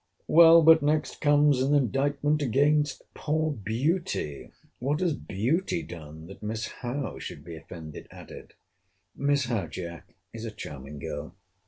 Well, 0.27 0.63
but 0.63 0.81
next 0.81 1.21
comes 1.21 1.61
an 1.61 1.75
indictment 1.75 2.41
against 2.41 3.03
poor 3.13 3.51
beauty! 3.51 4.49
What 4.79 4.99
has 4.99 5.13
beauty 5.13 5.83
done 5.83 6.25
that 6.25 6.41
Miss 6.41 6.69
Howe 6.81 7.19
should 7.19 7.43
be 7.45 7.55
offended 7.55 8.07
at 8.09 8.31
it?—Miss 8.31 9.45
Howe, 9.45 9.67
Jack, 9.67 10.15
is 10.33 10.43
a 10.43 10.49
charming 10.49 10.97
girl. 10.97 11.35